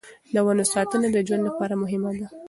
[0.33, 2.27] د ونو ساتنه د ژوند لپاره مهمه ده.